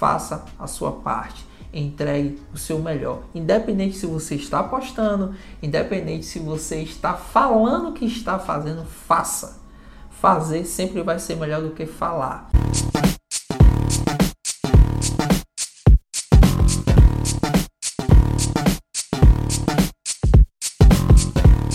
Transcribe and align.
faça 0.00 0.46
a 0.58 0.66
sua 0.66 0.92
parte 0.92 1.44
entregue 1.72 2.40
o 2.54 2.56
seu 2.56 2.78
melhor. 2.78 3.22
Independente 3.34 3.98
se 3.98 4.06
você 4.06 4.34
está 4.34 4.62
postando, 4.62 5.34
independente 5.62 6.24
se 6.24 6.38
você 6.38 6.80
está 6.80 7.12
falando 7.12 7.92
que 7.92 8.06
está 8.06 8.38
fazendo, 8.38 8.84
faça. 8.86 9.60
Fazer 10.10 10.64
sempre 10.64 11.02
vai 11.02 11.18
ser 11.18 11.36
melhor 11.36 11.60
do 11.60 11.70
que 11.70 11.84
falar. 11.84 12.50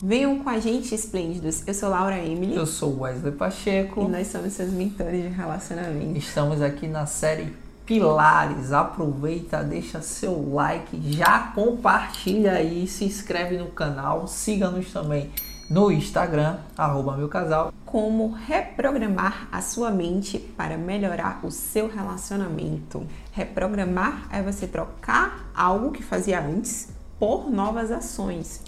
Venham 0.03 0.39
com 0.39 0.49
a 0.49 0.59
gente, 0.59 0.93
esplêndidos. 0.93 1.65
Eu 1.67 1.73
sou 1.73 1.89
Laura 1.89 2.17
Emily. 2.17 2.55
Eu 2.55 2.65
sou 2.65 3.01
Wesley 3.01 3.31
Pacheco. 3.31 4.01
E 4.01 4.07
nós 4.07 4.27
somos 4.27 4.53
seus 4.53 4.71
mentores 4.71 5.23
de 5.23 5.29
relacionamento. 5.29 6.17
Estamos 6.17 6.61
aqui 6.61 6.87
na 6.87 7.05
série 7.05 7.64
Pilares. 7.85 8.71
Aproveita, 8.71 9.63
deixa 9.63 10.01
seu 10.01 10.53
like, 10.53 10.99
já 11.11 11.51
compartilha 11.53 12.53
aí, 12.53 12.87
se 12.87 13.05
inscreve 13.05 13.57
no 13.57 13.67
canal, 13.67 14.27
siga-nos 14.27 14.91
também 14.91 15.31
no 15.69 15.91
Instagram, 15.91 16.57
arroba 16.77 17.17
meu 17.17 17.27
casal. 17.27 17.73
Como 17.85 18.31
reprogramar 18.31 19.47
a 19.51 19.61
sua 19.61 19.91
mente 19.91 20.37
para 20.37 20.77
melhorar 20.77 21.39
o 21.43 21.51
seu 21.51 21.87
relacionamento. 21.87 23.05
Reprogramar 23.31 24.27
é 24.31 24.41
você 24.41 24.67
trocar 24.67 25.49
algo 25.55 25.91
que 25.91 26.03
fazia 26.03 26.39
antes 26.41 26.89
por 27.19 27.49
novas 27.49 27.91
ações 27.91 28.61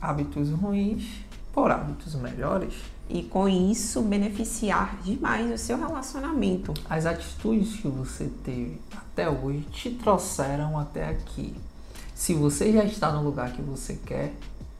hábitos 0.00 0.50
ruins 0.50 1.04
por 1.52 1.70
hábitos 1.70 2.14
melhores. 2.14 2.74
E 3.08 3.22
com 3.22 3.48
isso 3.48 4.02
beneficiar 4.02 4.98
demais 5.02 5.50
o 5.50 5.56
seu 5.56 5.78
relacionamento. 5.78 6.74
As 6.88 7.06
atitudes 7.06 7.76
que 7.76 7.88
você 7.88 8.30
teve 8.44 8.80
até 8.94 9.28
hoje 9.28 9.60
te 9.72 9.90
trouxeram 9.90 10.78
até 10.78 11.08
aqui. 11.08 11.54
Se 12.14 12.34
você 12.34 12.72
já 12.72 12.84
está 12.84 13.10
no 13.12 13.22
lugar 13.22 13.52
que 13.52 13.62
você 13.62 13.98
quer, 14.04 14.34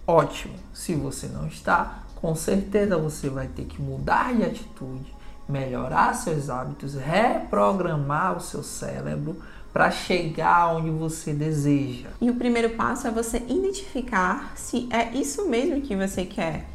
ótimo. 0.06 0.54
Se 0.74 0.94
você 0.94 1.26
não 1.28 1.46
está, 1.46 2.02
com 2.16 2.34
certeza 2.34 2.98
você 2.98 3.30
vai 3.30 3.46
ter 3.46 3.64
que 3.64 3.80
mudar 3.80 4.34
de 4.34 4.42
atitude, 4.42 5.14
melhorar 5.48 6.14
seus 6.14 6.50
hábitos, 6.50 6.94
reprogramar 6.94 8.36
o 8.36 8.40
seu 8.40 8.62
cérebro 8.62 9.36
para 9.72 9.90
chegar 9.90 10.74
onde 10.74 10.90
você 10.90 11.32
deseja. 11.32 12.08
E 12.20 12.28
o 12.28 12.34
primeiro 12.34 12.70
passo 12.70 13.06
é 13.06 13.10
você 13.10 13.38
identificar 13.48 14.52
se 14.56 14.88
é 14.90 15.14
isso 15.14 15.48
mesmo 15.48 15.80
que 15.80 15.94
você 15.94 16.24
quer. 16.24 16.66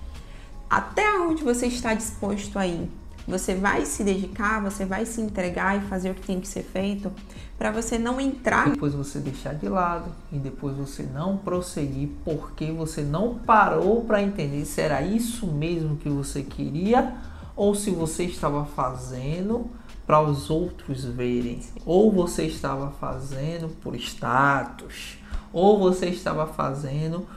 Até 0.74 1.20
onde 1.20 1.44
você 1.44 1.68
está 1.68 1.94
disposto 1.94 2.58
a 2.58 2.66
ir. 2.66 2.90
Você 3.28 3.54
vai 3.54 3.86
se 3.86 4.04
dedicar, 4.04 4.60
você 4.60 4.84
vai 4.84 5.06
se 5.06 5.22
entregar 5.22 5.78
e 5.78 5.82
fazer 5.88 6.10
o 6.10 6.16
que 6.16 6.26
tem 6.26 6.40
que 6.42 6.48
ser 6.48 6.64
feito 6.64 7.12
para 7.60 7.70
você 7.70 8.00
não 8.00 8.20
entrar. 8.20 8.72
Depois 8.72 8.96
você 8.96 9.20
deixar 9.20 9.54
de 9.54 9.70
lado 9.70 10.10
e 10.32 10.40
depois 10.40 10.76
você 10.76 11.04
não 11.04 11.38
prosseguir 11.38 12.10
porque 12.26 12.72
você 12.72 13.04
não 13.04 13.36
parou 13.36 14.04
para 14.04 14.24
entender 14.24 14.66
se 14.66 14.82
era 14.82 15.00
isso 15.04 15.46
mesmo 15.46 15.96
que 15.98 16.10
você 16.10 16.42
queria 16.42 17.18
ou 17.56 17.76
se 17.76 17.92
você 17.92 18.24
estava 18.24 18.66
fazendo 18.66 19.70
para 20.08 20.24
os 20.24 20.50
outros 20.50 21.06
verem. 21.06 21.60
Ou 21.86 22.12
você 22.12 22.46
estava 22.46 22.90
fazendo 23.00 23.70
por 23.84 23.96
status, 23.96 25.20
ou 25.54 25.78
você 25.78 26.08
estava 26.08 26.48
fazendo 26.48 27.28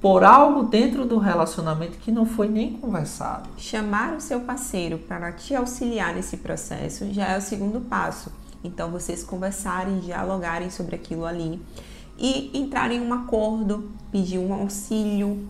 por 0.00 0.24
algo 0.24 0.64
dentro 0.64 1.04
do 1.04 1.18
relacionamento 1.18 1.98
que 1.98 2.12
não 2.12 2.26
foi 2.26 2.48
nem 2.48 2.74
conversado. 2.74 3.48
Chamar 3.56 4.14
o 4.14 4.20
seu 4.20 4.40
parceiro 4.40 4.98
para 4.98 5.32
te 5.32 5.54
auxiliar 5.54 6.14
nesse 6.14 6.36
processo 6.36 7.12
já 7.12 7.26
é 7.28 7.38
o 7.38 7.42
segundo 7.42 7.80
passo. 7.80 8.30
Então 8.62 8.90
vocês 8.90 9.22
conversarem, 9.22 10.00
dialogarem 10.00 10.70
sobre 10.70 10.96
aquilo 10.96 11.24
ali 11.24 11.60
e 12.18 12.50
entrarem 12.58 12.98
em 12.98 13.06
um 13.06 13.12
acordo, 13.12 13.90
pedir 14.10 14.38
um 14.38 14.52
auxílio. 14.52 15.46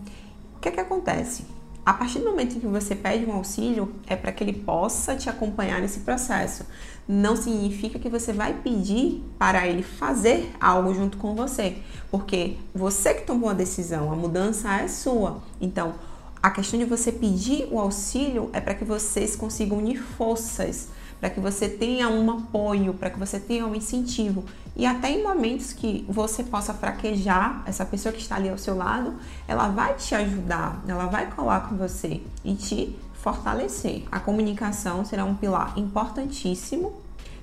O 0.55 0.59
que 0.59 0.69
é 0.69 0.71
que 0.71 0.79
acontece? 0.79 1.56
A 1.87 1.93
partir 1.93 2.19
do 2.19 2.25
momento 2.25 2.57
em 2.57 2.59
que 2.59 2.67
você 2.67 2.93
pede 2.93 3.25
um 3.25 3.31
auxílio, 3.31 3.95
é 4.07 4.15
para 4.17 4.33
que 4.33 4.43
ele 4.43 4.51
possa 4.51 5.15
te 5.15 5.29
acompanhar 5.29 5.79
nesse 5.79 6.01
processo. 6.01 6.65
Não 7.07 7.37
significa 7.37 7.97
que 7.97 8.09
você 8.09 8.33
vai 8.33 8.53
pedir 8.55 9.23
para 9.39 9.65
ele 9.65 9.83
fazer 9.83 10.51
algo 10.59 10.93
junto 10.93 11.17
com 11.17 11.33
você, 11.33 11.77
porque 12.11 12.57
você 12.75 13.13
que 13.13 13.25
tomou 13.25 13.49
a 13.49 13.53
decisão, 13.53 14.11
a 14.11 14.17
mudança 14.17 14.69
é 14.81 14.89
sua. 14.89 15.41
Então, 15.61 15.95
a 16.43 16.51
questão 16.51 16.77
de 16.77 16.83
você 16.83 17.09
pedir 17.09 17.69
o 17.71 17.79
auxílio 17.79 18.49
é 18.51 18.59
para 18.59 18.73
que 18.73 18.83
vocês 18.83 19.37
consigam 19.37 19.77
unir 19.77 19.97
forças 19.97 20.89
para 21.19 21.29
que 21.29 21.39
você 21.39 21.67
tenha 21.67 22.09
um 22.09 22.29
apoio, 22.31 22.93
para 22.93 23.09
que 23.09 23.19
você 23.19 23.39
tenha 23.39 23.65
um 23.65 23.73
incentivo. 23.73 24.43
E 24.77 24.85
até 24.85 25.09
em 25.09 25.23
momentos 25.23 25.73
que 25.73 26.05
você 26.07 26.43
possa 26.43 26.71
fraquejar, 26.71 27.63
essa 27.65 27.83
pessoa 27.83 28.13
que 28.13 28.21
está 28.21 28.35
ali 28.35 28.47
ao 28.47 28.59
seu 28.59 28.77
lado, 28.77 29.15
ela 29.47 29.69
vai 29.69 29.95
te 29.95 30.13
ajudar, 30.13 30.83
ela 30.87 31.07
vai 31.07 31.31
colar 31.31 31.67
com 31.67 31.75
você 31.75 32.21
e 32.45 32.53
te 32.53 32.95
fortalecer. 33.15 34.03
A 34.11 34.19
comunicação 34.19 35.03
será 35.03 35.25
um 35.25 35.33
pilar 35.33 35.73
importantíssimo 35.79 36.93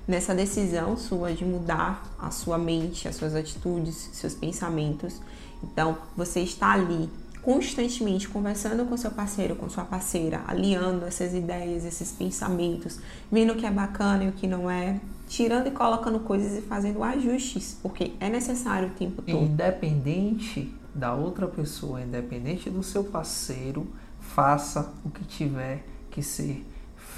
nessa 0.07 0.33
decisão 0.33 0.97
sua 0.97 1.33
de 1.33 1.45
mudar 1.45 2.05
a 2.21 2.31
sua 2.31 2.57
mente, 2.57 3.09
as 3.09 3.17
suas 3.17 3.35
atitudes, 3.35 4.11
seus 4.13 4.35
pensamentos. 4.35 5.21
Então, 5.61 5.99
você 6.17 6.39
está 6.39 6.71
ali 6.71 7.11
constantemente 7.45 8.27
conversando 8.27 8.87
com 8.87 8.97
seu 8.97 9.11
parceiro, 9.11 9.55
com 9.55 9.69
sua 9.69 9.85
parceira, 9.85 10.43
alinhando 10.47 11.05
essas 11.05 11.35
ideias, 11.35 11.85
esses 11.85 12.11
pensamentos, 12.11 12.99
vendo 13.31 13.53
o 13.53 13.57
que 13.57 13.67
é 13.67 13.71
bacana 13.71 14.25
e 14.25 14.29
o 14.29 14.33
que 14.33 14.47
não 14.47 14.71
é, 14.71 14.99
tirando 15.29 15.67
e 15.67 15.71
colocando 15.71 16.21
coisas 16.21 16.57
e 16.59 16.63
fazendo 16.63 17.03
ajustes, 17.03 17.77
porque 17.83 18.13
é 18.19 18.31
necessário 18.31 18.89
o 18.89 18.93
tempo 18.93 19.21
todo. 19.21 19.45
Independente 19.45 20.73
da 20.95 21.13
outra 21.13 21.47
pessoa, 21.47 22.01
independente 22.01 22.71
do 22.71 22.83
seu 22.83 23.05
parceiro, 23.05 23.87
faça 24.21 24.95
o 25.05 25.11
que 25.11 25.25
tiver 25.25 25.85
que 26.11 26.23
ser 26.23 26.65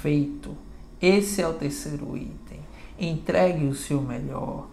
feito. 0.01 0.57
Esse 1.01 1.41
é 1.41 1.47
o 1.47 1.53
terceiro 1.53 2.17
item. 2.17 2.59
Entregue 2.99 3.65
o 3.65 3.75
seu 3.75 4.01
melhor 4.01 4.67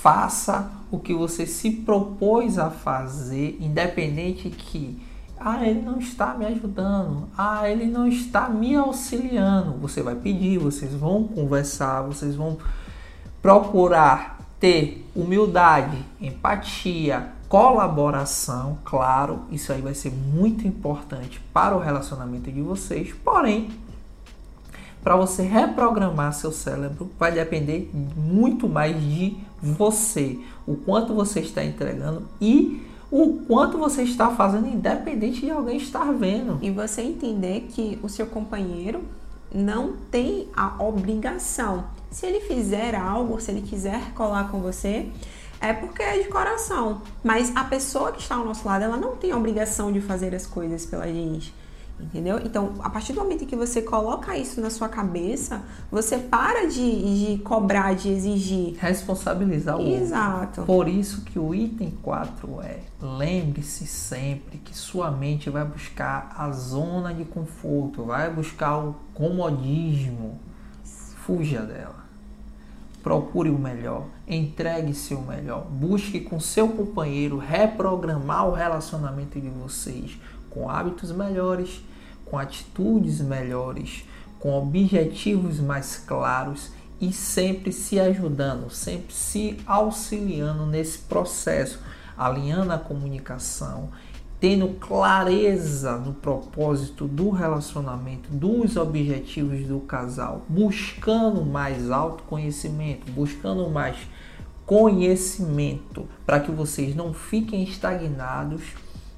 faça 0.00 0.70
o 0.90 0.98
que 0.98 1.14
você 1.14 1.46
se 1.46 1.70
propôs 1.70 2.58
a 2.58 2.70
fazer, 2.70 3.58
independente 3.60 4.48
que 4.50 5.00
ah, 5.38 5.66
ele 5.66 5.80
não 5.80 5.98
está 5.98 6.34
me 6.34 6.44
ajudando, 6.44 7.28
ah, 7.36 7.68
ele 7.68 7.86
não 7.86 8.06
está 8.06 8.48
me 8.48 8.76
auxiliando. 8.76 9.72
Você 9.78 10.02
vai 10.02 10.14
pedir, 10.14 10.58
vocês 10.58 10.92
vão 10.92 11.24
conversar, 11.24 12.02
vocês 12.02 12.34
vão 12.34 12.58
procurar 13.40 14.38
ter 14.60 15.08
humildade, 15.16 15.96
empatia, 16.20 17.32
colaboração, 17.48 18.78
claro, 18.84 19.40
isso 19.50 19.72
aí 19.72 19.80
vai 19.80 19.94
ser 19.94 20.12
muito 20.12 20.68
importante 20.68 21.40
para 21.52 21.74
o 21.74 21.80
relacionamento 21.80 22.52
de 22.52 22.60
vocês. 22.60 23.12
Porém, 23.24 23.70
para 25.02 25.16
você 25.16 25.42
reprogramar 25.42 26.34
seu 26.34 26.52
cérebro 26.52 27.10
vai 27.18 27.32
depender 27.32 27.90
muito 27.94 28.68
mais 28.68 29.00
de 29.00 29.38
você, 29.62 30.38
o 30.66 30.76
quanto 30.76 31.14
você 31.14 31.40
está 31.40 31.64
entregando 31.64 32.26
e 32.40 32.82
o 33.10 33.40
quanto 33.46 33.76
você 33.76 34.02
está 34.02 34.30
fazendo 34.30 34.68
independente 34.68 35.40
de 35.40 35.50
alguém 35.50 35.76
estar 35.76 36.12
vendo. 36.12 36.58
E 36.62 36.70
você 36.70 37.02
entender 37.02 37.68
que 37.70 37.98
o 38.02 38.08
seu 38.08 38.26
companheiro 38.26 39.02
não 39.52 39.94
tem 40.10 40.48
a 40.56 40.82
obrigação. 40.82 41.84
Se 42.10 42.26
ele 42.26 42.40
fizer 42.40 42.94
algo, 42.94 43.40
se 43.40 43.50
ele 43.50 43.62
quiser 43.62 44.12
colar 44.14 44.50
com 44.50 44.60
você, 44.60 45.08
é 45.60 45.72
porque 45.72 46.02
é 46.02 46.18
de 46.18 46.28
coração. 46.28 47.02
Mas 47.22 47.54
a 47.54 47.64
pessoa 47.64 48.12
que 48.12 48.20
está 48.20 48.36
ao 48.36 48.44
nosso 48.44 48.66
lado, 48.66 48.84
ela 48.84 48.96
não 48.96 49.16
tem 49.16 49.32
a 49.32 49.36
obrigação 49.36 49.92
de 49.92 50.00
fazer 50.00 50.34
as 50.34 50.46
coisas 50.46 50.86
pela 50.86 51.06
gente. 51.06 51.52
Entendeu? 52.02 52.40
Então, 52.44 52.74
a 52.80 52.90
partir 52.90 53.12
do 53.12 53.20
momento 53.20 53.46
que 53.46 53.56
você 53.56 53.82
coloca 53.82 54.36
isso 54.36 54.60
na 54.60 54.70
sua 54.70 54.88
cabeça, 54.88 55.62
você 55.90 56.18
para 56.18 56.66
de, 56.66 57.36
de 57.36 57.38
cobrar, 57.42 57.94
de 57.94 58.08
exigir. 58.08 58.76
Responsabilizar 58.78 59.78
o 59.78 59.86
Exato. 59.86 60.60
outro. 60.60 60.64
Por 60.64 60.88
isso 60.88 61.22
que 61.22 61.38
o 61.38 61.54
item 61.54 61.90
4 62.02 62.60
é 62.62 62.80
lembre-se 63.00 63.86
sempre 63.86 64.58
que 64.58 64.76
sua 64.76 65.10
mente 65.10 65.48
vai 65.48 65.64
buscar 65.64 66.34
a 66.36 66.50
zona 66.50 67.14
de 67.14 67.24
conforto, 67.24 68.04
vai 68.04 68.30
buscar 68.30 68.78
o 68.78 68.96
comodismo. 69.14 70.38
Fuja 70.84 71.62
dela. 71.62 72.00
Procure 73.02 73.48
o 73.48 73.58
melhor, 73.58 74.06
entregue-se 74.28 75.14
o 75.14 75.22
melhor, 75.22 75.64
busque 75.64 76.20
com 76.20 76.38
seu 76.38 76.68
companheiro 76.68 77.38
reprogramar 77.38 78.46
o 78.46 78.52
relacionamento 78.52 79.40
de 79.40 79.48
vocês 79.48 80.18
com 80.50 80.68
hábitos 80.68 81.12
melhores, 81.12 81.82
com 82.26 82.36
atitudes 82.36 83.20
melhores, 83.20 84.04
com 84.38 84.52
objetivos 84.52 85.60
mais 85.60 85.96
claros 85.96 86.72
e 87.00 87.12
sempre 87.12 87.72
se 87.72 87.98
ajudando, 87.98 88.70
sempre 88.70 89.14
se 89.14 89.56
auxiliando 89.66 90.66
nesse 90.66 90.98
processo, 90.98 91.80
alinhando 92.16 92.72
a 92.72 92.78
comunicação, 92.78 93.88
tendo 94.38 94.68
clareza 94.78 95.96
no 95.96 96.14
propósito 96.14 97.06
do 97.06 97.30
relacionamento, 97.30 98.30
dos 98.30 98.76
objetivos 98.76 99.66
do 99.66 99.80
casal, 99.80 100.44
buscando 100.48 101.44
mais 101.44 101.90
autoconhecimento, 101.90 103.10
buscando 103.12 103.68
mais 103.68 103.96
conhecimento, 104.64 106.06
para 106.24 106.40
que 106.40 106.50
vocês 106.50 106.94
não 106.94 107.12
fiquem 107.12 107.62
estagnados 107.62 108.62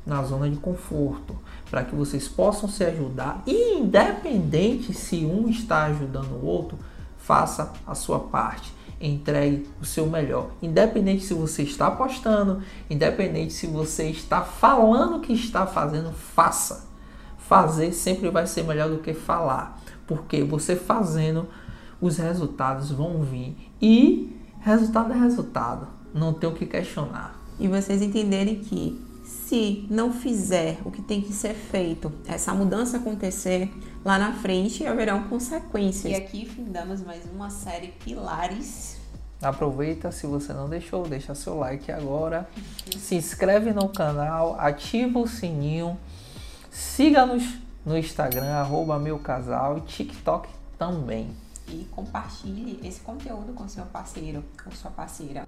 na 0.05 0.23
zona 0.23 0.49
de 0.51 0.57
conforto, 0.57 1.37
para 1.71 1.85
que 1.85 1.95
vocês 1.95 2.29
possam 2.29 2.69
se 2.69 2.85
ajudar, 2.85 3.43
e 3.47 3.79
independente 3.79 4.93
se 4.93 5.25
um 5.25 5.49
está 5.49 5.85
ajudando 5.85 6.33
o 6.33 6.45
outro, 6.45 6.79
faça 7.17 7.73
a 7.87 7.95
sua 7.95 8.19
parte 8.19 8.73
entregue 9.03 9.69
o 9.81 9.85
seu 9.85 10.07
melhor. 10.07 10.51
Independente 10.63 11.25
se 11.25 11.35
você 11.35 11.63
está 11.65 11.91
postando, 11.91 12.63
independente 12.89 13.53
se 13.53 13.67
você 13.67 14.09
está 14.09 14.43
falando 14.43 15.21
que 15.21 15.33
está 15.33 15.67
fazendo, 15.67 16.13
faça. 16.13 16.87
Fazer 17.37 17.93
sempre 17.93 18.31
vai 18.31 18.47
ser 18.47 18.63
melhor 18.63 18.89
do 18.89 18.99
que 18.99 19.13
falar, 19.13 19.79
porque 20.07 20.45
você 20.45 20.77
fazendo, 20.77 21.49
os 22.01 22.17
resultados 22.17 22.91
vão 22.91 23.23
vir 23.23 23.57
e 23.81 24.35
resultado 24.61 25.13
é 25.13 25.19
resultado, 25.19 25.89
não 26.15 26.33
tem 26.33 26.49
o 26.49 26.55
que 26.55 26.65
questionar. 26.65 27.37
E 27.59 27.69
vocês 27.69 28.01
entenderem 28.01 28.57
que 28.57 29.01
se 29.25 29.87
não 29.91 30.13
fizer 30.13 30.79
o 30.85 30.91
que 30.91 31.03
tem 31.03 31.21
que 31.21 31.33
ser 31.33 31.55
feito, 31.55 32.13
essa 32.27 32.53
mudança 32.55 32.97
acontecer, 32.97 33.71
lá 34.05 34.19
na 34.19 34.33
frente 34.33 34.87
haverão 34.87 35.29
consequências. 35.29 36.13
E 36.13 36.15
aqui 36.15 36.47
findamos 36.47 37.03
mais 37.03 37.25
uma 37.33 37.51
série 37.51 37.89
Pilares. 38.05 39.01
Aproveita, 39.41 40.13
se 40.13 40.27
você 40.27 40.53
não 40.53 40.69
deixou, 40.69 41.07
deixa 41.07 41.35
seu 41.35 41.59
like 41.59 41.91
agora. 41.91 42.49
Se 42.97 43.17
inscreve 43.17 43.73
no 43.73 43.89
canal, 43.89 44.57
ativa 44.59 45.19
o 45.19 45.27
sininho. 45.27 45.99
Siga-nos 46.71 47.43
no 47.85 47.99
Instagram, 47.99 48.53
arroba 48.53 48.99
meu 48.99 49.19
casal 49.19 49.79
e 49.79 49.81
TikTok 49.81 50.49
também. 50.79 51.31
E 51.69 51.87
compartilhe 51.91 52.79
esse 52.87 53.01
conteúdo 53.01 53.53
com 53.53 53.67
seu 53.69 53.85
parceiro 53.87 54.45
ou 54.65 54.73
sua 54.73 54.91
parceira. 54.91 55.45